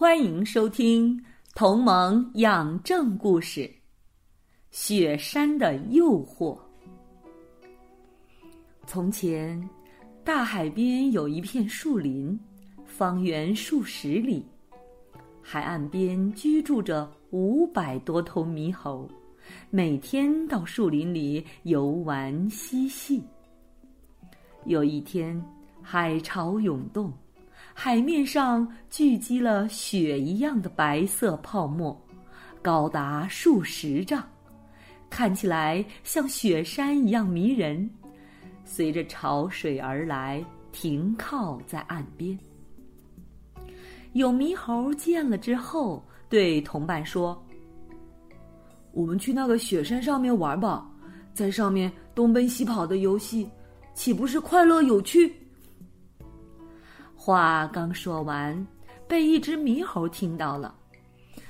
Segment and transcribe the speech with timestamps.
[0.00, 1.18] 欢迎收听
[1.56, 3.62] 《同盟养正故事》
[4.70, 6.56] 《雪山的诱惑》。
[8.86, 9.68] 从前，
[10.22, 12.38] 大海边有一片树林，
[12.86, 14.46] 方圆数十里。
[15.42, 19.10] 海岸边居住着五百多头猕猴，
[19.68, 23.20] 每天到树林里游玩嬉戏。
[24.64, 25.44] 有一天，
[25.82, 27.12] 海潮涌动。
[27.80, 31.96] 海面上聚集了雪一样的白色泡沫，
[32.60, 34.20] 高达数十丈，
[35.08, 37.88] 看起来像雪山一样迷人。
[38.64, 42.36] 随着潮水而来，停靠在岸边。
[44.12, 47.40] 有猕猴见了之后，对同伴说
[48.90, 50.84] ：“我们去那个雪山上面玩吧，
[51.32, 53.48] 在上面东奔西跑的游戏，
[53.94, 55.32] 岂不是快乐有趣？”
[57.20, 58.66] 话刚说完，
[59.08, 60.72] 被一只猕猴听到了。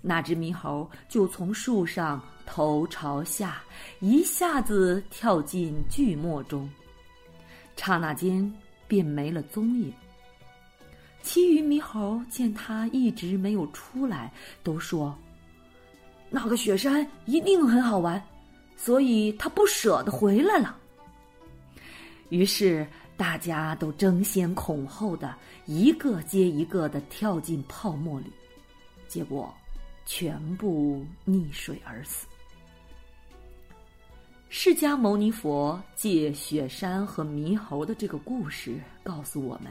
[0.00, 3.62] 那只猕猴就从树上头朝下，
[4.00, 6.68] 一下子跳进巨墨中，
[7.76, 8.50] 刹那间
[8.88, 9.92] 便没了踪影。
[11.22, 15.14] 其余猕猴见他一直没有出来，都说
[16.30, 18.20] ：“那个雪山一定很好玩，
[18.76, 20.74] 所以他不舍得回来了。”
[22.30, 22.84] 于是。
[23.20, 28.32] 大家都争先恐后的一个接一个的跳进泡沫里，
[29.08, 29.54] 结果
[30.06, 32.26] 全部溺水而死。
[34.48, 39.70] 释迦牟尼佛借雪山和猕猴的这个故事告诉我们：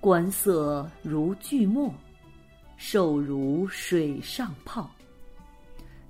[0.00, 1.94] 观色如巨墨，
[2.76, 4.90] 受如水上泡，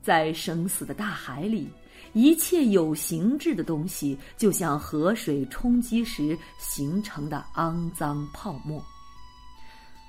[0.00, 1.68] 在生死的大海里。
[2.16, 8.82] 一切有形质的东西，就像河水冲击时形成的肮脏泡沫。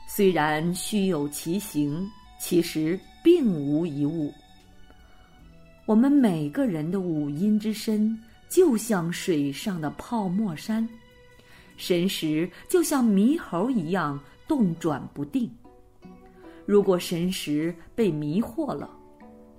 [0.07, 2.09] 虽然虚有其形，
[2.39, 4.33] 其实并无一物。
[5.85, 10.87] 我们每个人的五阴之身，就像水上的泡沫山，
[11.75, 15.51] 神识就像猕猴一样动转不定。
[16.65, 18.96] 如果神识被迷惑了，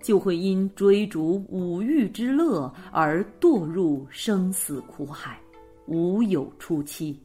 [0.01, 5.39] 就会因追逐五欲之乐而堕入生死苦海，
[5.87, 7.19] 无有出期。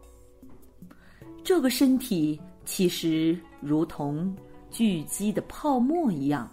[1.43, 4.37] 这个身体其实如同
[4.71, 6.48] 聚积的泡沫一样，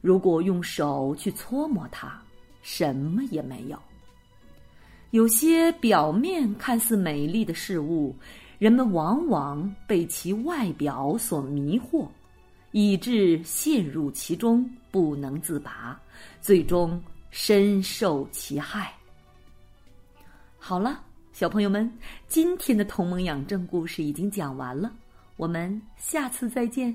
[0.00, 2.22] 如果用手去搓磨它。
[2.68, 3.80] 什么也没有。
[5.12, 8.12] 有些表面看似美丽的事物，
[8.58, 12.08] 人们往往被其外表所迷惑，
[12.72, 15.98] 以致陷入其中不能自拔，
[16.40, 17.00] 最终
[17.30, 18.92] 深受其害。
[20.58, 21.00] 好了，
[21.32, 21.88] 小朋友们，
[22.26, 24.92] 今天的同盟养正故事已经讲完了，
[25.36, 26.94] 我们下次再见。